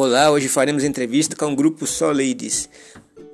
Olá, 0.00 0.30
hoje 0.30 0.46
faremos 0.46 0.84
entrevista 0.84 1.34
com 1.34 1.52
o 1.52 1.56
grupo 1.56 1.84
Só 1.84 2.12
Ladies. 2.12 2.70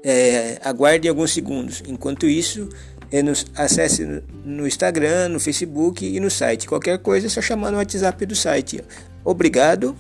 É, 0.03 0.59
aguarde 0.65 1.07
alguns 1.07 1.31
segundos. 1.31 1.83
Enquanto 1.87 2.25
isso, 2.25 2.71
é, 3.13 3.23
nos, 3.23 3.45
acesse 3.55 4.23
no 4.47 4.67
Instagram, 4.67 5.29
no 5.29 5.39
Facebook 5.39 6.07
e 6.07 6.19
no 6.19 6.31
site. 6.31 6.67
Qualquer 6.67 6.99
coisa 7.01 7.27
é 7.27 7.29
só 7.29 7.43
chamar 7.43 7.71
no 7.71 7.77
WhatsApp 7.77 8.25
do 8.25 8.35
site. 8.35 8.83
Obrigado. 9.23 9.95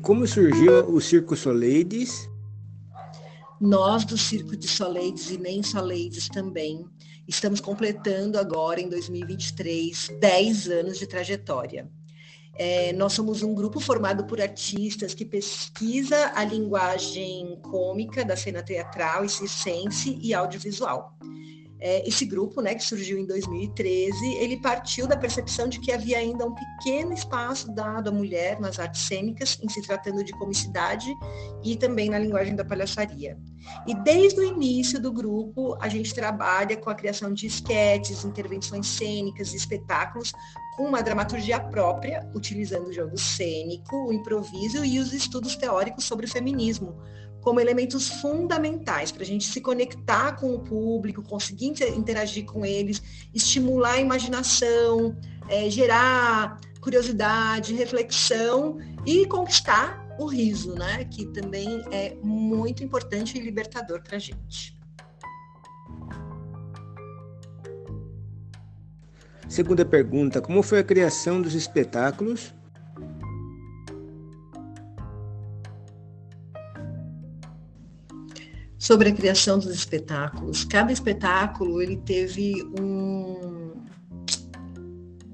Como 0.00 0.26
surgiu 0.26 0.88
o 0.88 0.98
Circo 0.98 1.36
Soleides? 1.36 2.26
Nós 3.60 4.04
do 4.04 4.18
Circo 4.18 4.54
de 4.54 4.68
Soleides 4.68 5.30
e 5.30 5.38
nem 5.38 5.62
Soleides 5.62 6.28
também 6.28 6.84
estamos 7.26 7.58
completando 7.58 8.38
agora 8.38 8.80
em 8.80 8.88
2023 8.88 10.10
10 10.20 10.68
anos 10.68 10.98
de 10.98 11.06
trajetória. 11.06 11.90
É, 12.58 12.92
nós 12.92 13.14
somos 13.14 13.42
um 13.42 13.54
grupo 13.54 13.80
formado 13.80 14.26
por 14.26 14.40
artistas 14.40 15.14
que 15.14 15.24
pesquisa 15.24 16.32
a 16.34 16.44
linguagem 16.44 17.58
cômica 17.62 18.24
da 18.24 18.36
cena 18.36 18.62
teatral 18.62 19.24
e 19.24 19.28
circense 19.28 20.18
e 20.22 20.34
audiovisual. 20.34 21.16
É, 21.88 22.02
esse 22.04 22.24
grupo, 22.24 22.60
né, 22.60 22.74
que 22.74 22.82
surgiu 22.82 23.16
em 23.16 23.24
2013, 23.24 24.34
ele 24.40 24.56
partiu 24.56 25.06
da 25.06 25.16
percepção 25.16 25.68
de 25.68 25.78
que 25.78 25.92
havia 25.92 26.18
ainda 26.18 26.44
um 26.44 26.52
pequeno 26.52 27.12
espaço 27.12 27.72
dado 27.72 28.08
à 28.08 28.12
mulher 28.12 28.58
nas 28.58 28.80
artes 28.80 29.02
cênicas, 29.02 29.56
em 29.62 29.68
se 29.68 29.80
tratando 29.82 30.24
de 30.24 30.32
comicidade 30.32 31.06
e 31.62 31.76
também 31.76 32.10
na 32.10 32.18
linguagem 32.18 32.56
da 32.56 32.64
palhaçaria. 32.64 33.38
E 33.86 33.94
desde 34.02 34.40
o 34.40 34.42
início 34.42 35.00
do 35.00 35.12
grupo, 35.12 35.78
a 35.80 35.88
gente 35.88 36.12
trabalha 36.12 36.76
com 36.76 36.90
a 36.90 36.94
criação 36.96 37.32
de 37.32 37.46
esquetes, 37.46 38.24
intervenções 38.24 38.88
cênicas 38.88 39.52
e 39.52 39.56
espetáculos 39.56 40.32
com 40.76 40.88
uma 40.88 41.04
dramaturgia 41.04 41.60
própria, 41.60 42.28
utilizando 42.34 42.88
o 42.88 42.92
jogo 42.92 43.16
cênico, 43.16 44.08
o 44.08 44.12
improviso 44.12 44.84
e 44.84 44.98
os 44.98 45.12
estudos 45.12 45.54
teóricos 45.54 46.02
sobre 46.02 46.26
o 46.26 46.28
feminismo, 46.28 46.96
como 47.46 47.60
elementos 47.60 48.08
fundamentais 48.08 49.12
para 49.12 49.22
a 49.22 49.24
gente 49.24 49.46
se 49.46 49.60
conectar 49.60 50.32
com 50.32 50.52
o 50.52 50.58
público, 50.58 51.22
conseguir 51.22 51.72
interagir 51.96 52.44
com 52.44 52.66
eles, 52.66 53.00
estimular 53.32 53.92
a 53.92 54.00
imaginação, 54.00 55.16
é, 55.48 55.70
gerar 55.70 56.60
curiosidade, 56.80 57.72
reflexão 57.72 58.78
e 59.06 59.26
conquistar 59.26 60.04
o 60.18 60.26
riso, 60.26 60.74
né? 60.74 61.04
Que 61.04 61.24
também 61.26 61.84
é 61.92 62.16
muito 62.20 62.82
importante 62.82 63.38
e 63.38 63.40
libertador 63.40 64.02
para 64.02 64.16
a 64.16 64.18
gente. 64.18 64.76
Segunda 69.48 69.84
pergunta: 69.84 70.40
como 70.40 70.64
foi 70.64 70.80
a 70.80 70.84
criação 70.84 71.40
dos 71.40 71.54
espetáculos? 71.54 72.52
Sobre 78.78 79.08
a 79.08 79.12
criação 79.12 79.58
dos 79.58 79.74
espetáculos. 79.74 80.64
Cada 80.64 80.92
espetáculo 80.92 81.80
ele 81.80 81.96
teve 81.96 82.62
um, 82.80 83.72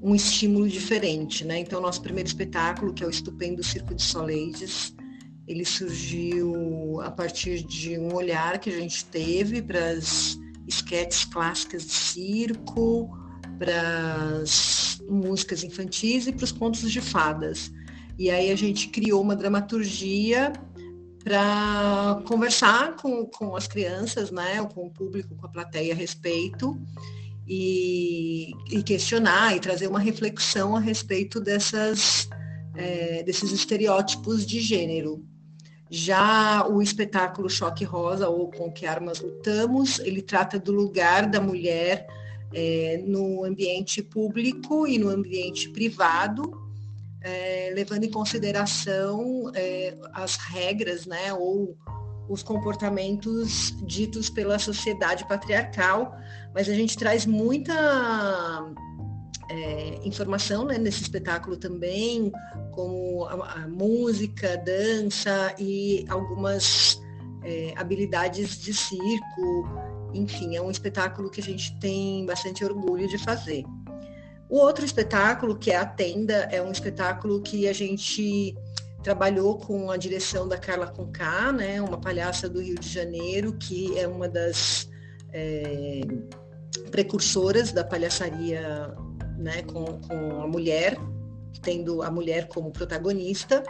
um 0.01 0.15
estímulo 0.15 0.67
diferente, 0.67 1.45
né? 1.45 1.59
Então, 1.59 1.81
nosso 1.81 2.01
primeiro 2.01 2.27
espetáculo, 2.27 2.93
que 2.93 3.03
é 3.03 3.07
o 3.07 3.09
Estupendo 3.09 3.63
Circo 3.63 3.93
de 3.93 4.01
Soleides, 4.01 4.95
ele 5.47 5.65
surgiu 5.65 7.01
a 7.01 7.11
partir 7.11 7.63
de 7.63 7.97
um 7.97 8.13
olhar 8.13 8.59
que 8.59 8.69
a 8.69 8.79
gente 8.79 9.03
teve 9.05 9.61
para 9.61 9.91
as 9.91 10.37
esquetes 10.67 11.25
clássicas 11.25 11.85
de 11.85 11.91
circo, 11.91 13.09
para 13.59 14.39
as 14.41 15.01
músicas 15.09 15.63
infantis 15.63 16.27
e 16.27 16.31
para 16.31 16.45
os 16.45 16.51
contos 16.51 16.89
de 16.89 17.01
fadas. 17.01 17.71
E 18.17 18.29
aí 18.29 18.51
a 18.51 18.55
gente 18.55 18.87
criou 18.87 19.21
uma 19.21 19.35
dramaturgia 19.35 20.53
para 21.23 22.21
conversar 22.25 22.95
com, 22.97 23.25
com 23.25 23.55
as 23.55 23.67
crianças, 23.67 24.29
né, 24.29 24.63
com 24.73 24.87
o 24.87 24.89
público, 24.89 25.35
com 25.35 25.45
a 25.45 25.49
plateia 25.49 25.93
a 25.93 25.95
respeito 25.95 26.77
e, 27.47 28.51
e 28.69 28.83
questionar 28.83 29.55
e 29.55 29.59
trazer 29.59 29.87
uma 29.87 29.99
reflexão 29.99 30.75
a 30.75 30.79
respeito 30.79 31.39
dessas, 31.39 32.29
é, 32.75 33.23
desses 33.23 33.51
estereótipos 33.51 34.45
de 34.45 34.59
gênero. 34.59 35.25
Já 35.89 36.67
o 36.67 36.81
espetáculo 36.81 37.49
Choque 37.49 37.83
Rosa, 37.83 38.27
ou 38.27 38.49
Com 38.49 38.71
Que 38.71 38.85
Armas 38.85 39.21
Lutamos, 39.21 39.99
ele 39.99 40.21
trata 40.21 40.59
do 40.59 40.71
lugar 40.71 41.29
da 41.29 41.39
mulher 41.39 42.07
é, 42.51 43.01
no 43.05 43.43
ambiente 43.43 44.01
público 44.01 44.87
e 44.87 44.97
no 44.97 45.09
ambiente 45.09 45.69
privado, 45.69 46.62
é, 47.23 47.71
levando 47.73 48.03
em 48.03 48.11
consideração 48.11 49.51
é, 49.55 49.95
as 50.13 50.35
regras, 50.35 51.05
né, 51.05 51.33
ou 51.33 51.77
os 52.27 52.43
comportamentos 52.43 53.73
ditos 53.85 54.29
pela 54.29 54.57
sociedade 54.59 55.27
patriarcal, 55.27 56.17
mas 56.53 56.69
a 56.69 56.73
gente 56.73 56.97
traz 56.97 57.25
muita 57.25 57.73
é, 59.49 59.99
informação 60.03 60.65
né, 60.65 60.77
nesse 60.77 61.01
espetáculo 61.01 61.57
também, 61.57 62.31
como 62.71 63.25
a, 63.25 63.63
a 63.63 63.67
música, 63.67 64.57
dança 64.57 65.53
e 65.59 66.05
algumas 66.09 67.01
é, 67.43 67.73
habilidades 67.75 68.59
de 68.59 68.73
circo. 68.73 69.67
Enfim, 70.13 70.55
é 70.55 70.61
um 70.61 70.71
espetáculo 70.71 71.29
que 71.29 71.41
a 71.41 71.43
gente 71.43 71.77
tem 71.79 72.25
bastante 72.25 72.63
orgulho 72.63 73.07
de 73.07 73.17
fazer. 73.17 73.63
O 74.53 74.57
outro 74.57 74.85
espetáculo, 74.85 75.57
que 75.57 75.71
é 75.71 75.77
a 75.77 75.83
Tenda, 75.83 76.47
é 76.51 76.61
um 76.61 76.71
espetáculo 76.71 77.41
que 77.41 77.67
a 77.67 77.73
gente 77.73 78.55
trabalhou 79.01 79.57
com 79.57 79.89
a 79.89 79.97
direção 79.97 80.47
da 80.47 80.59
Carla 80.59 80.85
Conká, 80.85 81.51
né, 81.51 81.81
uma 81.81 81.99
palhaça 81.99 82.47
do 82.47 82.61
Rio 82.61 82.75
de 82.75 82.87
Janeiro, 82.87 83.53
que 83.53 83.97
é 83.97 84.07
uma 84.07 84.29
das 84.29 84.87
é, 85.31 86.01
precursoras 86.91 87.71
da 87.71 87.83
palhaçaria 87.83 88.93
né, 89.39 89.63
com, 89.63 89.99
com 90.01 90.43
a 90.43 90.47
mulher, 90.47 90.99
tendo 91.63 92.03
a 92.03 92.11
mulher 92.11 92.47
como 92.47 92.69
protagonista. 92.69 93.63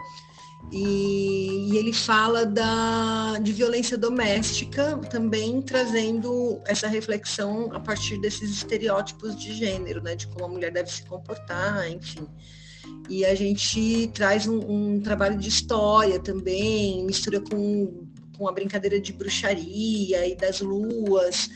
E, 0.71 1.69
e, 1.69 1.77
ele 1.77 1.93
fala 1.93 2.45
da, 2.45 3.37
de 3.39 3.51
violência 3.51 3.97
doméstica, 3.97 4.97
também 5.09 5.61
trazendo 5.61 6.59
essa 6.65 6.87
reflexão 6.87 7.69
a 7.73 7.79
partir 7.79 8.19
desses 8.19 8.49
estereótipos 8.49 9.35
de 9.35 9.53
gênero, 9.53 10.01
né, 10.01 10.15
de 10.15 10.25
como 10.27 10.45
a 10.45 10.47
mulher 10.47 10.71
deve 10.71 10.91
se 10.91 11.03
comportar, 11.03 11.87
enfim. 11.91 12.27
E 13.07 13.23
a 13.23 13.35
gente 13.35 14.09
traz 14.13 14.47
um, 14.47 14.59
um 14.59 14.99
trabalho 14.99 15.37
de 15.37 15.47
história 15.47 16.19
também, 16.19 17.05
mistura 17.05 17.39
com, 17.39 18.07
com 18.35 18.47
a 18.47 18.51
brincadeira 18.51 18.99
de 18.99 19.13
bruxaria 19.13 20.27
e 20.27 20.35
das 20.35 20.59
luas, 20.59 21.49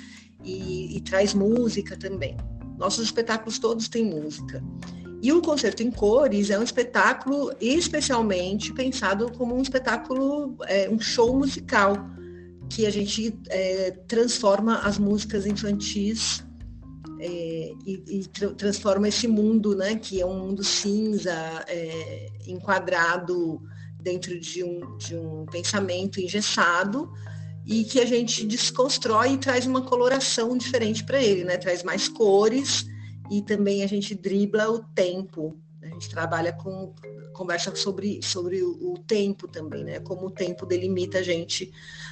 e, 0.44 0.98
e 0.98 1.02
traz 1.02 1.34
música 1.34 1.98
também. 1.98 2.38
Nossos 2.78 3.06
espetáculos 3.06 3.58
todos 3.58 3.88
têm 3.88 4.06
música. 4.06 4.64
E 5.22 5.32
o 5.32 5.42
Concerto 5.42 5.82
em 5.82 5.90
Cores 5.90 6.50
é 6.50 6.60
um 6.60 6.64
espetáculo 6.64 7.52
especialmente 7.60 8.72
pensado 8.72 9.32
como 9.32 9.56
um 9.56 9.62
espetáculo, 9.62 10.56
é, 10.68 10.90
um 10.90 11.00
show 11.00 11.36
musical, 11.36 11.96
que 12.70 12.86
a 12.86 12.90
gente 12.90 13.34
é, 13.50 13.92
transforma 14.08 14.80
as 14.80 15.00
músicas 15.00 15.46
infantis 15.46 16.46
é, 17.20 17.74
e, 17.86 18.04
e 18.08 18.28
tra 18.28 18.50
transforma 18.54 19.08
esse 19.08 19.28
mundo, 19.28 19.76
né, 19.76 19.96
que 19.96 20.22
é 20.22 20.26
um 20.26 20.40
mundo 20.40 20.64
cinza, 20.64 21.34
é, 21.68 22.28
enquadrado 22.46 23.62
dentro 24.00 24.40
de 24.40 24.64
um, 24.64 24.98
de 24.98 25.16
um 25.16 25.46
pensamento 25.46 26.20
engessado, 26.20 27.12
e 27.66 27.84
que 27.84 28.00
a 28.00 28.06
gente 28.06 28.46
desconstrói 28.46 29.34
e 29.34 29.38
traz 29.38 29.66
uma 29.66 29.82
coloração 29.82 30.58
diferente 30.58 31.04
para 31.04 31.22
ele, 31.22 31.44
né? 31.44 31.58
Traz 31.58 31.84
mais 31.84 32.08
cores 32.08 32.86
e 33.30 33.42
também 33.42 33.84
a 33.84 33.88
gente 33.88 34.16
dribla 34.16 34.70
o 34.70 34.80
tempo. 34.80 35.58
A 35.82 35.88
gente 35.88 36.10
trabalha 36.10 36.54
com 36.54 36.94
conversa 37.34 37.74
sobre, 37.76 38.20
sobre 38.24 38.64
o, 38.64 38.94
o 38.94 38.98
tempo 38.98 39.48
também, 39.48 39.84
né? 39.84 40.00
Como 40.00 40.28
o 40.28 40.32
tempo 40.32 40.66
delimita 40.66 41.20
a 41.20 41.24
gente 41.24 41.72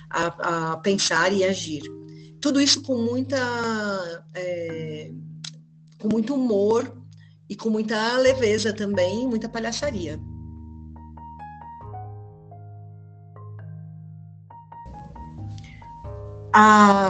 a, 0.09 0.71
a 0.73 0.77
pensar 0.77 1.33
e 1.33 1.43
agir. 1.43 1.83
Tudo 2.39 2.61
isso 2.61 2.83
com 2.83 2.95
muita 2.95 3.37
é, 4.35 5.11
com 5.97 6.07
muito 6.07 6.35
humor 6.35 6.95
e 7.49 7.55
com 7.55 7.69
muita 7.69 8.17
leveza 8.17 8.71
também, 8.71 9.27
muita 9.27 9.49
palhaçaria. 9.49 10.19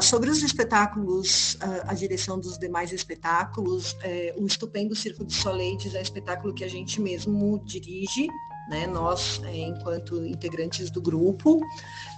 Sobre 0.01 0.29
os 0.29 0.41
espetáculos, 0.41 1.57
a, 1.61 1.91
a, 1.91 1.93
direção 1.93 2.39
dos 2.39 2.57
demais 2.57 2.91
espetáculos, 2.91 3.95
é, 4.01 4.33
o 4.37 4.45
Estupendo 4.45 4.95
Circo 4.95 5.23
de 5.23 5.33
Soleites 5.33 5.93
é 5.93 5.99
um 5.99 6.01
espetáculo 6.01 6.53
que 6.53 6.63
a 6.63 6.67
gente 6.67 6.99
mesmo 6.99 7.61
dirige, 7.63 8.27
né, 8.69 8.87
nós, 8.87 9.41
é, 9.45 9.55
enquanto 9.55 10.25
integrantes 10.25 10.89
do 10.89 11.01
grupo. 11.01 11.61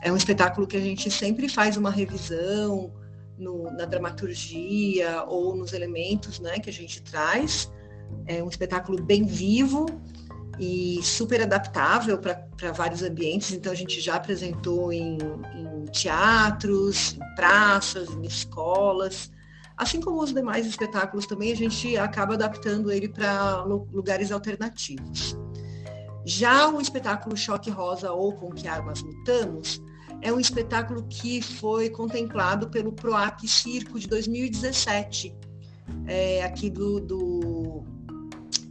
É 0.01 0.11
um 0.11 0.15
espetáculo 0.15 0.65
que 0.65 0.77
a 0.77 0.81
gente 0.81 1.11
sempre 1.11 1.49
faz 1.49 1.75
uma 1.75 1.91
revisão, 1.91 2.93
no, 3.37 3.71
na 3.71 3.85
dramaturgia 3.85 5.23
ou 5.27 5.55
nos 5.55 5.73
elementos 5.73 6.39
né, 6.39 6.59
que 6.59 6.69
a 6.69 6.73
gente 6.73 7.01
traz. 7.01 7.71
É 8.25 8.41
um 8.41 8.47
espetáculo 8.47 9.01
bem 9.01 9.25
vivo 9.25 9.85
e 10.59 10.99
super 11.03 11.41
adaptável 11.41 12.17
para 12.17 12.71
vários 12.71 13.03
ambientes. 13.03 13.51
Então, 13.51 13.71
a 13.71 13.75
gente 13.75 13.99
já 14.01 14.15
apresentou 14.15 14.91
em, 14.91 15.17
em 15.55 15.85
teatros, 15.91 17.13
em 17.13 17.35
praças, 17.35 18.09
em 18.09 18.25
escolas. 18.25 19.31
Assim 19.77 20.01
como 20.01 20.21
os 20.21 20.33
demais 20.33 20.65
espetáculos 20.65 21.27
também, 21.27 21.51
a 21.51 21.55
gente 21.55 21.95
acaba 21.97 22.33
adaptando 22.33 22.91
ele 22.91 23.07
para 23.07 23.63
lugares 23.63 24.31
alternativos. 24.31 25.37
Já 26.25 26.67
o 26.69 26.81
espetáculo 26.81 27.37
Choque 27.37 27.69
Rosa 27.69 28.11
ou 28.11 28.33
Com 28.33 28.49
Que 28.51 28.67
Armas 28.67 29.01
Lutamos 29.01 29.81
é 30.21 30.33
um 30.33 30.39
espetáculo 30.39 31.03
que 31.07 31.41
foi 31.41 31.89
contemplado 31.89 32.69
pelo 32.69 32.91
PROAC 32.91 33.47
Circo 33.47 33.99
de 33.99 34.07
2017, 34.07 35.35
é, 36.05 36.43
aqui 36.43 36.69
do, 36.69 36.99
do, 36.99 37.36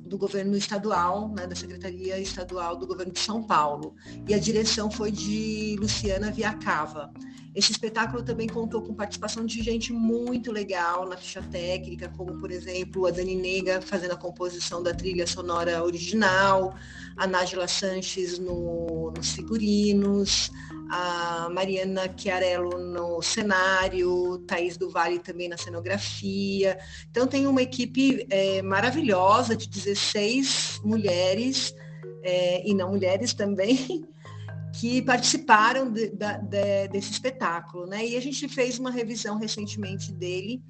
do, 0.06 0.18
governo 0.18 0.56
estadual, 0.56 1.28
né, 1.28 1.46
da 1.46 1.54
Secretaria 1.54 2.18
Estadual 2.18 2.76
do 2.76 2.86
Governo 2.86 3.12
de 3.12 3.20
São 3.20 3.42
Paulo. 3.42 3.94
E 4.28 4.34
a 4.34 4.38
direção 4.38 4.90
foi 4.90 5.10
de 5.10 5.76
Luciana 5.78 6.30
Viacava. 6.30 7.12
Esse 7.56 7.72
espetáculo 7.72 8.22
também 8.22 8.46
contou 8.46 8.82
com 8.82 8.92
participação 8.92 9.46
de 9.46 9.62
gente 9.62 9.90
muito 9.90 10.52
legal 10.52 11.08
na 11.08 11.16
ficha 11.16 11.42
técnica, 11.42 12.06
como, 12.14 12.38
por 12.38 12.50
exemplo, 12.50 13.06
a 13.06 13.10
Dani 13.10 13.34
Nega 13.34 13.80
fazendo 13.80 14.12
a 14.12 14.16
composição 14.16 14.82
da 14.82 14.92
trilha 14.92 15.26
sonora 15.26 15.82
original, 15.82 16.74
a 17.16 17.26
Nájila 17.26 17.66
Sanches 17.66 18.38
no, 18.38 19.10
nos 19.16 19.30
figurinos, 19.32 20.50
a 20.90 21.48
Mariana 21.50 22.12
Chiarello 22.16 22.78
no 22.78 23.20
cenário, 23.22 24.38
Thaís 24.46 24.76
do 24.76 24.90
Vale 24.90 25.18
também 25.18 25.48
na 25.48 25.56
cenografia. 25.56 26.78
Então 27.10 27.26
tem 27.26 27.46
uma 27.46 27.62
equipe 27.62 28.26
é, 28.30 28.62
maravilhosa 28.62 29.56
de 29.56 29.68
16 29.68 30.80
mulheres, 30.84 31.74
é, 32.22 32.68
e 32.68 32.74
não 32.74 32.90
mulheres 32.90 33.34
também, 33.34 34.04
que 34.78 35.02
participaram 35.02 35.90
de, 35.90 36.08
de, 36.10 36.88
desse 36.88 37.12
espetáculo. 37.12 37.86
Né? 37.86 38.06
E 38.06 38.16
a 38.16 38.20
gente 38.20 38.48
fez 38.48 38.78
uma 38.78 38.90
revisão 38.90 39.38
recentemente 39.38 40.12
dele 40.12 40.62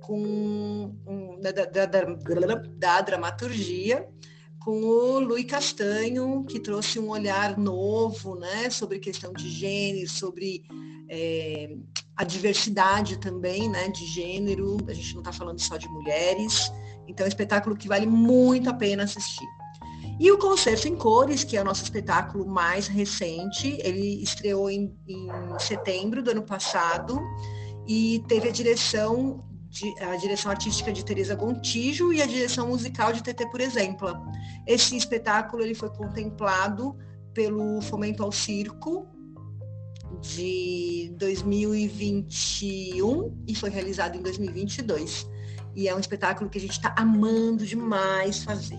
com 0.00 0.94
um, 1.06 1.40
da, 1.40 1.50
da, 1.50 1.86
da, 1.86 2.04
da 2.76 3.00
dramaturgia 3.00 4.06
com 4.64 4.82
o 4.82 5.20
Luiz 5.20 5.44
Castanho, 5.44 6.42
que 6.48 6.58
trouxe 6.58 6.98
um 6.98 7.10
olhar 7.10 7.58
novo 7.58 8.34
né, 8.36 8.70
sobre 8.70 8.98
questão 8.98 9.30
de 9.30 9.50
gênero, 9.50 10.08
sobre 10.08 10.64
é, 11.06 11.76
a 12.16 12.24
diversidade 12.24 13.18
também 13.18 13.68
né, 13.68 13.88
de 13.88 14.06
gênero. 14.06 14.78
A 14.88 14.94
gente 14.94 15.12
não 15.12 15.20
está 15.20 15.32
falando 15.32 15.60
só 15.60 15.76
de 15.76 15.86
mulheres. 15.88 16.72
Então, 17.06 17.24
é 17.24 17.26
um 17.26 17.28
espetáculo 17.28 17.76
que 17.76 17.86
vale 17.86 18.06
muito 18.06 18.70
a 18.70 18.72
pena 18.72 19.04
assistir. 19.04 19.46
E 20.18 20.32
o 20.32 20.38
Concerto 20.38 20.88
em 20.88 20.96
Cores, 20.96 21.44
que 21.44 21.58
é 21.58 21.60
o 21.60 21.64
nosso 21.64 21.82
espetáculo 21.82 22.46
mais 22.46 22.86
recente, 22.86 23.76
ele 23.82 24.22
estreou 24.22 24.70
em, 24.70 24.96
em 25.06 25.28
setembro 25.58 26.22
do 26.22 26.30
ano 26.30 26.42
passado 26.42 27.20
e 27.86 28.24
teve 28.28 28.48
a 28.48 28.52
direção 28.52 29.44
a 30.00 30.16
direção 30.16 30.50
artística 30.50 30.92
de 30.92 31.04
Teresa 31.04 31.34
Gontijo 31.34 32.12
e 32.12 32.22
a 32.22 32.26
direção 32.26 32.68
musical 32.68 33.12
de 33.12 33.22
TT 33.22 33.50
por 33.50 33.60
exemplo. 33.60 34.08
Esse 34.66 34.96
espetáculo 34.96 35.62
ele 35.62 35.74
foi 35.74 35.90
contemplado 35.90 36.96
pelo 37.32 37.80
Fomento 37.82 38.22
ao 38.22 38.30
Circo 38.30 39.08
de 40.20 41.12
2021 41.18 43.44
e 43.46 43.54
foi 43.54 43.70
realizado 43.70 44.16
em 44.16 44.22
2022. 44.22 45.28
E 45.74 45.88
é 45.88 45.94
um 45.94 45.98
espetáculo 45.98 46.48
que 46.48 46.58
a 46.58 46.60
gente 46.60 46.72
está 46.72 46.94
amando 46.96 47.66
demais 47.66 48.44
fazer. 48.44 48.78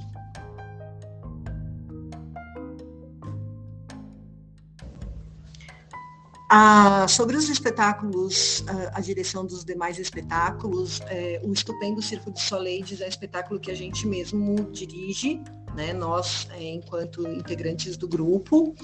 Ah, 6.47 7.07
sobre 7.07 7.35
os 7.35 7.49
espetáculos, 7.49 8.63
a, 8.93 9.01
direção 9.01 9.45
dos 9.45 9.65
demais 9.65 9.97
espetáculos, 9.97 11.01
é, 11.07 11.41
o 11.43 11.51
Estupendo 11.51 12.01
Circo 12.03 12.31
de 12.31 12.39
Soleides 12.39 13.01
é 13.01 13.05
um 13.05 13.09
espetáculo 13.09 13.59
que 13.59 13.71
a 13.71 13.75
gente 13.75 14.05
mesmo 14.05 14.55
dirige, 14.71 15.41
né, 15.75 15.91
nós, 15.91 16.47
é, 16.51 16.63
enquanto 16.63 17.27
integrantes 17.27 17.97
do 17.97 18.07
grupo. 18.07 18.75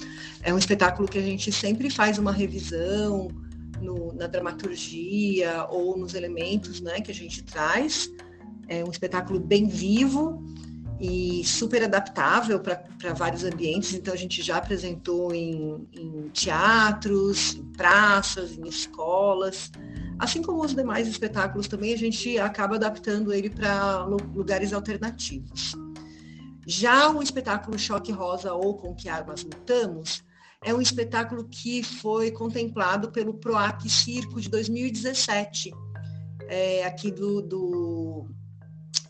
É 0.42 0.52
um 0.52 0.58
espetáculo 0.58 1.08
que 1.08 1.18
a 1.18 1.22
gente 1.22 1.52
sempre 1.52 1.88
faz 1.88 2.18
uma 2.18 2.32
revisão 2.32 3.28
no, 3.80 4.12
na 4.12 4.26
dramaturgia 4.26 5.66
ou 5.70 5.96
nos 5.96 6.14
elementos 6.14 6.80
né, 6.80 7.00
que 7.00 7.12
a 7.12 7.14
gente 7.14 7.44
traz. 7.44 8.10
É 8.66 8.84
um 8.84 8.90
espetáculo 8.90 9.38
bem 9.38 9.68
vivo, 9.68 10.42
e 11.02 11.44
super 11.44 11.82
adaptável 11.82 12.60
para 12.60 13.12
vários 13.12 13.42
ambientes. 13.42 13.92
Então, 13.92 14.14
a 14.14 14.16
gente 14.16 14.40
já 14.40 14.58
apresentou 14.58 15.34
em, 15.34 15.88
em, 15.92 16.28
teatros, 16.28 17.56
em 17.56 17.64
praças, 17.72 18.56
em 18.56 18.68
escolas. 18.68 19.72
Assim 20.16 20.40
como 20.40 20.64
os 20.64 20.72
demais 20.72 21.08
espetáculos 21.08 21.66
também, 21.66 21.92
a 21.92 21.98
gente 21.98 22.38
acaba 22.38 22.76
adaptando 22.76 23.32
ele 23.32 23.50
para 23.50 24.04
lugares 24.04 24.72
alternativos. 24.72 25.74
Já 26.64 27.10
o 27.10 27.20
espetáculo 27.20 27.76
Choque 27.76 28.12
Rosa 28.12 28.52
ou 28.52 28.76
Com 28.76 28.94
Que 28.94 29.08
Armas 29.08 29.42
Lutamos 29.42 30.22
é 30.64 30.72
um 30.72 30.80
espetáculo 30.80 31.48
que 31.48 31.82
foi 31.82 32.30
contemplado 32.30 33.10
pelo 33.10 33.34
PROAC 33.34 33.90
Circo 33.90 34.40
de 34.40 34.48
2017, 34.48 35.72
é, 36.48 36.84
aqui 36.84 37.10
do, 37.10 37.42
do 37.42 38.28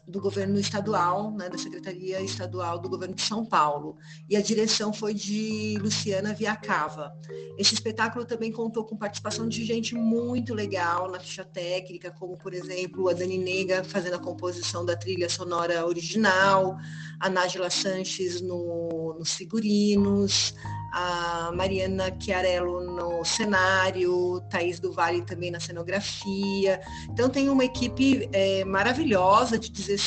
do 0.07 0.21
governo 0.21 0.59
estadual, 0.59 1.31
né, 1.31 1.49
da 1.49 1.57
Secretaria 1.57 2.21
Estadual 2.21 2.79
do 2.79 2.89
Governo 2.89 3.15
de 3.15 3.23
São 3.23 3.45
Paulo. 3.45 3.97
E 4.29 4.37
a 4.37 4.41
direção 4.41 4.93
foi 4.93 5.15
de 5.15 5.79
Luciana 5.81 6.35
Viacava. 6.35 7.15
Esse 7.57 7.75
espetáculo 7.75 8.25
também 8.25 8.51
contou 8.51 8.85
com 8.85 8.97
participação 8.97 9.49
de 9.49 9.65
gente 9.65 9.95
muito 9.95 10.55
legal 10.55 11.11
na 11.11 11.21
ficha 11.21 11.45
técnica, 11.45 12.11
como, 12.11 12.37
por 12.37 12.53
exemplo, 12.53 13.09
a 13.09 13.13
Dani 13.13 13.39
Nega 13.39 13.85
fazendo 13.85 14.15
a 14.15 14.19
composição 14.19 14.85
da 14.85 14.97
trilha 14.97 15.29
sonora 15.29 15.87
original, 15.87 16.77
a 17.21 17.31
Nájila 17.31 17.71
Sanches 17.71 18.41
no, 18.41 19.15
nos 19.19 19.35
figurinos, 19.35 20.55
a 20.93 21.53
Mariana 21.55 22.15
Chiarello 22.19 22.81
no 22.81 23.25
cenário, 23.25 24.41
Thaís 24.51 24.81
do 24.81 24.93
Vale 24.93 25.23
também 25.23 25.51
na 25.51 25.61
cenografia. 25.61 26.81
Então 27.09 27.31
tem 27.31 27.49
uma 27.49 27.65
equipe 27.65 28.29
é, 28.33 28.65
maravilhosa 28.65 29.59
de 29.59 29.71
16 29.71 30.02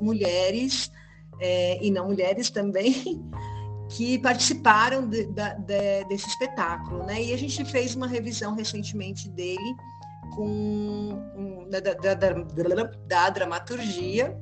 mulheres, 0.00 0.90
é, 1.40 1.84
e 1.84 1.90
não 1.90 2.06
mulheres 2.06 2.50
também, 2.50 3.22
que 3.90 4.18
participaram 4.18 5.08
de, 5.08 5.26
de, 5.26 6.04
desse 6.08 6.28
espetáculo. 6.28 7.04
Né? 7.04 7.24
E 7.24 7.32
a 7.32 7.38
gente 7.38 7.64
fez 7.64 7.94
uma 7.94 8.06
revisão 8.06 8.54
recentemente 8.54 9.28
dele 9.28 9.76
com 10.34 10.46
um, 11.36 11.68
da, 11.70 11.80
da, 11.80 12.14
da, 12.14 12.32
da 13.06 13.30
dramaturgia 13.30 14.36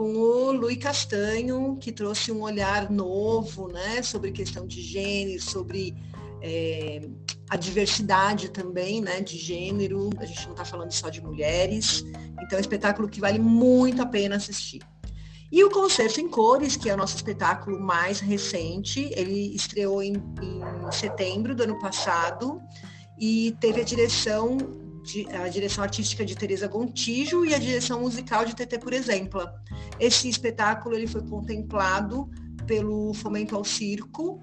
com 0.00 0.14
o 0.14 0.52
Luiz 0.52 0.78
Castanho, 0.78 1.76
que 1.78 1.92
trouxe 1.92 2.32
um 2.32 2.40
olhar 2.40 2.90
novo 2.90 3.68
né, 3.68 4.02
sobre 4.02 4.32
questão 4.32 4.66
de 4.66 4.80
gênero, 4.80 5.42
sobre 5.42 5.94
é, 6.40 7.02
a 7.50 7.56
diversidade 7.56 8.48
também 8.48 9.02
né, 9.02 9.20
de 9.20 9.36
gênero. 9.36 10.08
A 10.16 10.24
gente 10.24 10.42
não 10.44 10.52
está 10.52 10.64
falando 10.64 10.90
só 10.90 11.10
de 11.10 11.20
mulheres. 11.20 12.02
Então, 12.42 12.56
é 12.56 12.58
um 12.58 12.60
espetáculo 12.60 13.08
que 13.08 13.20
vale 13.20 13.38
muito 13.38 14.02
a 14.02 14.06
pena 14.06 14.36
assistir. 14.36 14.82
E 15.52 15.64
o 15.64 15.70
Concerto 15.70 16.20
em 16.20 16.28
Cores, 16.28 16.76
que 16.76 16.88
é 16.88 16.94
o 16.94 16.96
nosso 16.96 17.16
espetáculo 17.16 17.80
mais 17.80 18.20
recente, 18.20 19.10
ele 19.16 19.52
estreou 19.54 20.00
em, 20.00 20.14
em 20.14 20.92
setembro 20.92 21.56
do 21.56 21.64
ano 21.64 21.76
passado 21.78 22.62
e 23.18 23.56
teve 23.60 23.80
a 23.80 23.84
direção 23.84 24.56
a 25.42 25.48
direção 25.48 25.82
artística 25.82 26.26
de 26.26 26.36
Teresa 26.36 26.68
Gontijo 26.68 27.42
e 27.44 27.54
a 27.54 27.58
direção 27.58 28.02
musical 28.02 28.44
de 28.44 28.54
TT 28.54 28.78
por 28.78 28.92
exemplo. 28.92 29.40
Esse 29.98 30.28
espetáculo 30.28 30.94
ele 30.94 31.06
foi 31.06 31.22
contemplado 31.22 32.28
pelo 32.66 33.14
Fomento 33.14 33.56
ao 33.56 33.64
Circo 33.64 34.38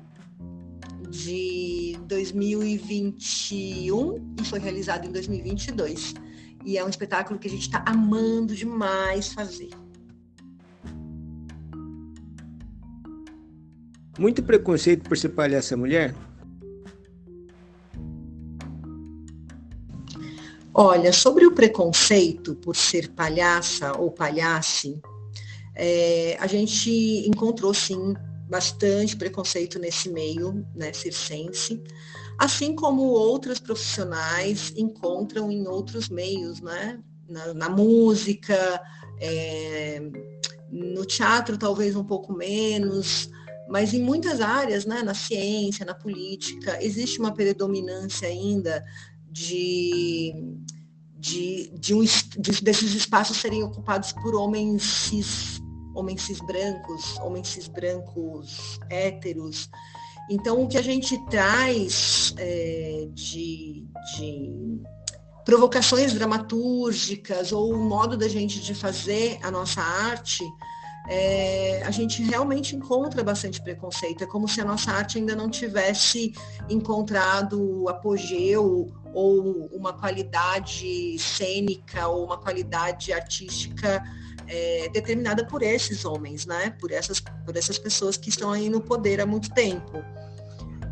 de 1.10 1.96
2021 2.08 4.36
e 4.42 4.44
foi 4.44 4.58
realizado 4.60 5.06
em 5.06 5.12
2022. 5.12 6.16
E 6.68 6.78
é 6.78 6.84
um 6.84 6.90
espetáculo 6.90 7.40
que 7.40 7.48
a 7.48 7.50
gente 7.50 7.62
está 7.62 7.82
amando 7.88 8.54
demais 8.54 9.32
fazer. 9.32 9.70
Muito 14.20 14.44
preconceito 14.44 15.08
por 15.08 15.18
ser 15.18 15.30
palhaça 15.30 15.78
mulher? 15.78 16.14
Olha, 20.74 21.14
sobre 21.14 21.46
o 21.46 21.54
preconceito 21.54 22.54
por 22.54 22.76
ser 22.76 23.12
palhaça 23.12 23.98
ou 23.98 24.12
palhace, 24.12 25.02
é, 25.74 26.36
a 26.38 26.48
gente 26.48 26.92
encontrou 27.26 27.74
sim 27.74 28.14
bastante 28.50 29.16
preconceito 29.16 29.80
nesse 29.80 30.10
meio, 30.10 30.68
né, 30.76 30.92
circense, 30.92 31.82
assim 32.38 32.76
como 32.76 33.02
outras 33.04 33.60
profissionais 33.60 34.74
encontram 34.76 35.52
em 35.52 35.68
outros 35.68 36.10
meios, 36.10 36.62
né, 36.62 37.00
na, 37.28 37.54
na 37.54 37.70
música, 37.70 38.82
é, 39.20 40.02
no 40.70 41.06
teatro 41.06 41.58
talvez 41.58 41.96
um 41.96 42.04
pouco 42.04 42.34
menos, 42.34 43.30
mas 43.68 43.94
em 43.94 44.02
muitas 44.02 44.40
áreas, 44.40 44.86
né, 44.86 45.04
na 45.04 45.14
ciência, 45.14 45.86
na 45.86 45.94
política, 45.94 46.82
existe 46.84 47.20
uma 47.20 47.34
predominância 47.34 48.28
ainda 48.28 48.84
de, 49.30 50.34
de, 51.18 51.70
de, 51.78 51.94
um, 51.94 52.04
de 52.04 52.62
desses 52.62 52.94
espaços 52.94 53.38
serem 53.38 53.64
ocupados 53.64 54.14
por 54.14 54.36
homens 54.36 54.84
cis, 54.84 55.62
homens 55.94 56.22
cis 56.22 56.40
brancos, 56.40 57.18
homens 57.20 57.48
cis 57.50 57.68
brancos 57.68 58.80
héteros. 58.90 59.70
Então, 60.30 60.64
o 60.64 60.68
que 60.68 60.78
a 60.78 60.82
gente 60.82 61.18
traz 61.30 62.34
é, 62.38 63.08
de, 63.14 63.86
de 64.16 64.82
provocações 65.46 66.14
dramatúrgicas 66.14 67.54
ou 67.54 67.74
o 67.74 67.78
modo 67.78 68.18
da 68.18 68.28
gente 68.28 68.60
de 68.60 68.76
fazer 68.76 69.40
a 69.42 69.50
nossa 69.50 69.82
arte, 69.82 70.44
é, 71.10 71.82
a 71.86 71.92
gente 71.92 72.22
realmente 72.22 72.76
encontra 72.76 73.24
bastante 73.24 73.62
preconceito. 73.62 74.26
É 74.26 74.28
como 74.28 74.48
se 74.48 74.60
a 74.60 74.66
nossa 74.66 74.92
arte 74.92 75.18
ainda 75.18 75.36
não 75.36 75.50
tivesse 75.50 76.34
encontrado 76.70 77.88
apogeu 77.88 78.92
ou 79.14 79.70
uma 79.72 79.94
qualidade 79.94 81.18
cênica 81.18 82.08
ou 82.08 82.26
uma 82.26 82.38
qualidade 82.38 83.14
artística 83.14 84.04
é, 84.48 84.90
determinada 84.90 85.46
por 85.46 85.62
esses 85.62 86.06
homens, 86.06 86.46
né? 86.46 86.72
Por 86.80 86.92
essas, 86.92 87.20
por 87.20 87.56
essas 87.56 87.78
pessoas 87.78 88.18
que 88.18 88.30
estão 88.30 88.52
aí 88.52 88.70
no 88.70 88.82
poder 88.82 89.20
há 89.22 89.26
muito 89.26 89.50
tempo. 89.54 90.04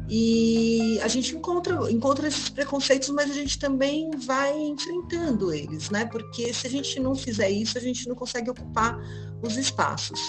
E 0.07 0.99
a 1.01 1.07
gente 1.07 1.35
encontra, 1.35 1.91
encontra 1.91 2.27
esses 2.27 2.49
preconceitos, 2.49 3.09
mas 3.09 3.31
a 3.31 3.33
gente 3.33 3.57
também 3.57 4.11
vai 4.11 4.55
enfrentando 4.55 5.51
eles, 5.51 5.89
né? 5.89 6.05
Porque 6.05 6.53
se 6.53 6.67
a 6.67 6.69
gente 6.69 6.99
não 6.99 7.15
fizer 7.15 7.49
isso, 7.49 7.77
a 7.77 7.81
gente 7.81 8.07
não 8.07 8.15
consegue 8.15 8.49
ocupar 8.49 8.99
os 9.41 9.57
espaços. 9.57 10.19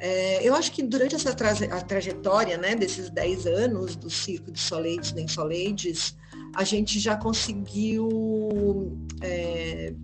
É, 0.00 0.46
eu 0.46 0.54
acho 0.54 0.72
que 0.72 0.82
durante 0.82 1.14
essa 1.14 1.32
traje 1.32 1.64
a 1.66 1.80
trajetória 1.80 2.58
né, 2.58 2.74
desses 2.74 3.08
10 3.08 3.46
anos 3.46 3.96
do 3.96 4.10
Circo 4.10 4.50
de 4.50 4.58
Soleides 4.58 5.12
nem 5.12 5.28
Soleides, 5.28 6.16
a 6.54 6.64
gente 6.64 6.98
já 6.98 7.16
conseguiu 7.16 8.98
é, 9.20 9.94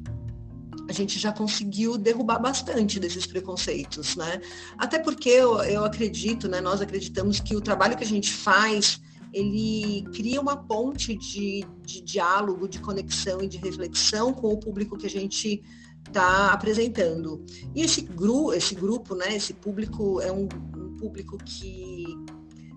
a 0.91 0.93
gente 0.93 1.21
já 1.21 1.33
conseguiu 1.33 1.97
derrubar 1.97 2.41
bastante 2.41 2.99
desses 2.99 3.25
preconceitos, 3.25 4.17
né? 4.17 4.41
Até 4.77 4.99
porque 4.99 5.29
eu, 5.29 5.63
eu 5.63 5.85
acredito, 5.85 6.49
né, 6.49 6.61
nós 6.61 6.81
acreditamos 6.81 7.39
que 7.39 7.55
o 7.55 7.61
trabalho 7.61 7.97
que 7.97 8.03
a 8.03 8.07
gente 8.07 8.33
faz, 8.33 9.01
ele 9.33 10.03
cria 10.13 10.41
uma 10.41 10.57
ponte 10.57 11.15
de, 11.15 11.65
de 11.87 12.01
diálogo, 12.01 12.69
de 12.69 12.81
conexão 12.81 13.41
e 13.41 13.47
de 13.47 13.57
reflexão 13.57 14.33
com 14.33 14.53
o 14.53 14.59
público 14.59 14.99
que 14.99 15.07
a 15.07 15.11
gente 15.11 15.63
está 16.05 16.49
apresentando. 16.53 17.45
E 17.73 17.83
esse, 17.83 18.01
gru, 18.01 18.53
esse 18.53 18.75
grupo, 18.75 19.15
né, 19.15 19.37
esse 19.37 19.55
público 19.55 20.21
é 20.21 20.33
um, 20.33 20.49
um 20.77 20.97
público 20.97 21.39
que 21.39 22.05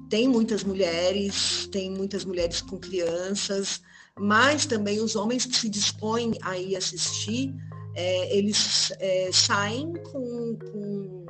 tem 0.07 0.27
muitas 0.27 0.63
mulheres, 0.63 1.67
tem 1.71 1.89
muitas 1.89 2.23
mulheres 2.23 2.61
com 2.61 2.77
crianças, 2.77 3.81
mas 4.19 4.67
também 4.67 5.01
os 5.01 5.15
homens 5.15 5.47
que 5.47 5.55
se 5.55 5.67
dispõem 5.67 6.37
a 6.43 6.55
ir 6.59 6.75
assistir 6.75 7.51
é, 7.95 8.35
eles 8.35 8.91
é, 8.99 9.29
saem 9.31 9.93
com, 9.93 10.57
com 10.57 11.25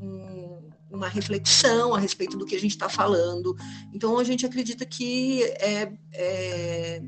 um, 0.00 0.70
uma 0.90 1.08
reflexão 1.08 1.94
a 1.94 1.98
respeito 1.98 2.36
do 2.36 2.44
que 2.44 2.54
a 2.54 2.60
gente 2.60 2.72
está 2.72 2.88
falando. 2.88 3.56
Então, 3.92 4.18
a 4.18 4.24
gente 4.24 4.44
acredita 4.44 4.84
que 4.84 5.42
é, 5.42 5.92
é, 6.12 7.02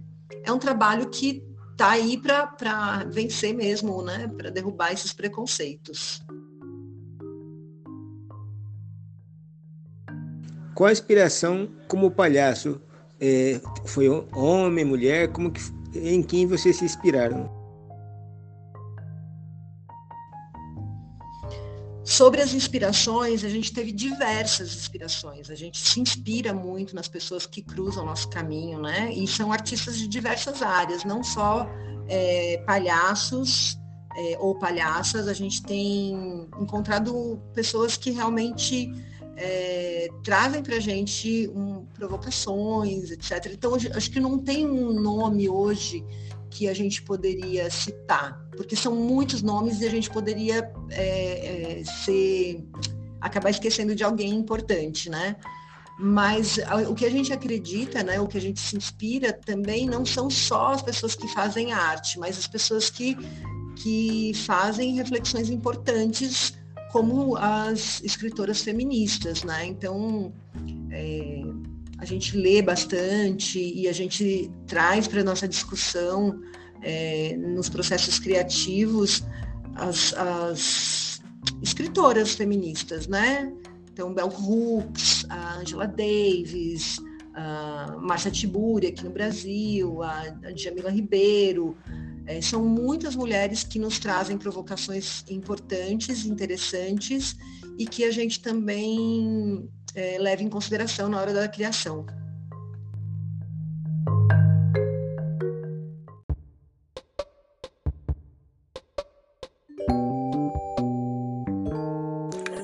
é 0.44 0.52
um 0.52 0.58
trabalho 0.58 1.08
que 1.08 1.42
está 1.72 1.90
aí 1.90 2.16
para 2.16 3.04
vencer 3.10 3.54
mesmo, 3.54 4.02
né? 4.02 4.28
para 4.28 4.50
derrubar 4.50 4.92
esses 4.92 5.12
preconceitos. 5.12 6.22
Qual 10.74 10.88
a 10.88 10.92
inspiração 10.92 11.70
como 11.88 12.10
palhaço? 12.10 12.80
É, 13.18 13.60
foi 13.86 14.08
homem, 14.34 14.84
mulher? 14.84 15.32
Como 15.32 15.50
que, 15.50 15.60
em 15.94 16.22
quem 16.22 16.46
vocês 16.46 16.76
se 16.76 16.84
inspiraram? 16.84 17.55
Sobre 22.16 22.40
as 22.40 22.54
inspirações, 22.54 23.44
a 23.44 23.48
gente 23.50 23.70
teve 23.74 23.92
diversas 23.92 24.74
inspirações. 24.74 25.50
A 25.50 25.54
gente 25.54 25.76
se 25.86 26.00
inspira 26.00 26.54
muito 26.54 26.94
nas 26.94 27.08
pessoas 27.08 27.44
que 27.44 27.60
cruzam 27.60 28.06
nosso 28.06 28.30
caminho, 28.30 28.80
né? 28.80 29.12
E 29.12 29.28
são 29.28 29.52
artistas 29.52 29.98
de 29.98 30.08
diversas 30.08 30.62
áreas, 30.62 31.04
não 31.04 31.22
só 31.22 31.68
é, 32.08 32.56
palhaços 32.66 33.78
é, 34.16 34.38
ou 34.40 34.58
palhaças. 34.58 35.28
A 35.28 35.34
gente 35.34 35.62
tem 35.62 36.48
encontrado 36.58 37.38
pessoas 37.52 37.98
que 37.98 38.12
realmente 38.12 38.90
é, 39.36 40.08
trazem 40.24 40.62
para 40.62 40.76
a 40.76 40.80
gente 40.80 41.50
um, 41.54 41.84
provocações, 41.92 43.10
etc. 43.10 43.52
Então, 43.52 43.74
acho 43.74 44.10
que 44.10 44.20
não 44.20 44.38
tem 44.38 44.66
um 44.66 44.90
nome 44.90 45.50
hoje 45.50 46.02
que 46.50 46.68
a 46.68 46.74
gente 46.74 47.02
poderia 47.02 47.70
citar, 47.70 48.40
porque 48.56 48.76
são 48.76 48.94
muitos 48.94 49.42
nomes 49.42 49.80
e 49.80 49.86
a 49.86 49.90
gente 49.90 50.10
poderia 50.10 50.70
é, 50.90 51.80
é, 51.80 51.84
ser 51.84 52.64
acabar 53.20 53.50
esquecendo 53.50 53.94
de 53.94 54.04
alguém 54.04 54.34
importante, 54.34 55.10
né? 55.10 55.36
Mas 55.98 56.58
o 56.90 56.94
que 56.94 57.06
a 57.06 57.10
gente 57.10 57.32
acredita, 57.32 58.02
né, 58.02 58.20
o 58.20 58.26
que 58.26 58.36
a 58.36 58.40
gente 58.40 58.60
se 58.60 58.76
inspira 58.76 59.32
também 59.32 59.86
não 59.86 60.04
são 60.04 60.28
só 60.28 60.72
as 60.72 60.82
pessoas 60.82 61.14
que 61.14 61.26
fazem 61.28 61.72
arte, 61.72 62.18
mas 62.18 62.38
as 62.38 62.46
pessoas 62.46 62.90
que, 62.90 63.16
que 63.76 64.32
fazem 64.34 64.94
reflexões 64.94 65.48
importantes, 65.48 66.52
como 66.92 67.34
as 67.36 68.02
escritoras 68.02 68.60
feministas, 68.60 69.42
né? 69.42 69.64
Então, 69.64 70.34
é, 70.90 71.45
a 71.98 72.04
gente 72.04 72.36
lê 72.36 72.60
bastante 72.60 73.58
e 73.58 73.88
a 73.88 73.92
gente 73.92 74.50
traz 74.66 75.08
para 75.08 75.24
nossa 75.24 75.48
discussão 75.48 76.40
é, 76.82 77.36
nos 77.36 77.68
processos 77.68 78.18
criativos 78.18 79.24
as, 79.74 80.12
as, 80.14 81.20
escritoras 81.62 82.34
feministas, 82.34 83.06
né? 83.06 83.52
Então, 83.92 84.12
Bell 84.12 84.28
Hooks, 84.28 85.24
a 85.28 85.58
Angela 85.58 85.86
Davis, 85.86 86.98
a 87.34 87.96
Marcia 88.00 88.30
Tiburi 88.30 88.88
aqui 88.88 89.04
no 89.04 89.10
Brasil, 89.10 90.02
a, 90.02 90.22
a 90.44 90.54
Jamila 90.54 90.90
Ribeiro, 90.90 91.76
é, 92.26 92.40
são 92.40 92.64
muitas 92.64 93.14
mulheres 93.14 93.62
que 93.62 93.78
nos 93.78 93.98
trazem 93.98 94.36
provocações 94.36 95.24
importantes, 95.30 96.26
interessantes 96.26 97.36
e 97.78 97.86
que 97.86 98.04
a 98.04 98.10
gente 98.10 98.40
também 98.40 99.68
é, 99.96 100.18
leve 100.18 100.44
em 100.44 100.50
consideração 100.50 101.08
na 101.08 101.18
hora 101.18 101.32
da 101.32 101.48
criação. 101.48 102.04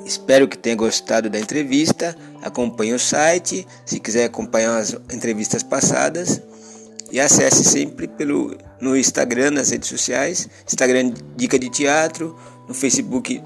Espero 0.05 0.47
que 0.47 0.59
tenha 0.59 0.77
gostado 0.77 1.31
da 1.31 1.41
entrevista. 1.41 2.15
Acompanhe 2.43 2.93
o 2.93 2.99
site, 2.99 3.67
se 3.87 3.99
quiser 3.99 4.27
acompanhar 4.27 4.77
as 4.77 4.93
entrevistas 5.11 5.63
passadas. 5.63 6.41
E 7.11 7.19
acesse 7.19 7.65
sempre 7.65 8.07
pelo, 8.07 8.57
no 8.81 8.97
Instagram, 8.97 9.53
nas 9.53 9.71
redes 9.71 9.89
sociais, 9.89 10.49
Instagram 10.67 11.13
Dica 11.37 11.59
de 11.59 11.71
Teatro, 11.71 12.39
no 12.69 12.75
Facebook 12.75 13.43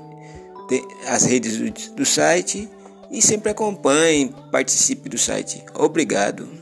as 1.07 1.25
redes 1.25 1.59
do, 1.59 1.95
do 1.95 2.05
site 2.05 2.69
e 3.11 3.23
sempre 3.23 3.51
acompanhe, 3.51 4.33
participe 4.51 5.09
do 5.09 5.19
site. 5.19 5.65
Obrigado. 5.75 6.56